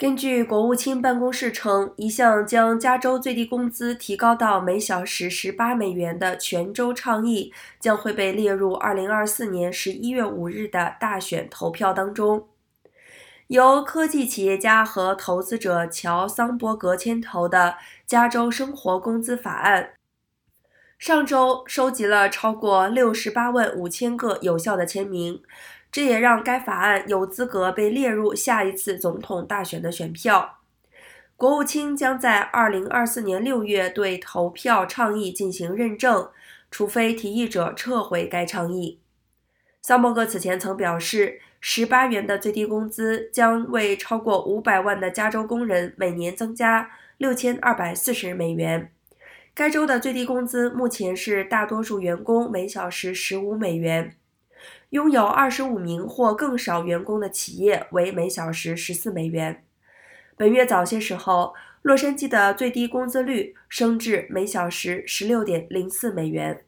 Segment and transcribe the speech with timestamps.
[0.00, 12.48] 根据国务卿办公室称，一项将加州最低工资提高到每小时十八美元的全州倡议将会被列入二零二四年十一月五日的大选投票当中。
[13.48, 17.76] 由科技企业家和投资者乔桑伯格牵头的
[18.06, 19.90] 加州生活工资法案，
[20.98, 25.42] 上周收集了超过六十八万五千个有效的签名。
[25.92, 30.58] 这也让该法案有资格被列入下一次总统大选的选票。
[31.36, 36.28] 国务卿将在二零二四年六月对投票倡议进行认证，
[36.70, 39.00] 除非提议者撤回该倡议。
[39.80, 48.92] 桑伯格此前曾表示，十八元的最低工资将为超过五百万的加州工人每年增加六千二百四十美元。
[49.54, 54.14] 该州的最低工资目前是大多数员工每小时十五美元。
[54.90, 59.64] 拥有二十五名或更少员工的企业为每小时十四美元。
[60.36, 66.64] 本月早些时候，洛杉矶的最低工资率升至每小时十六点零四美元。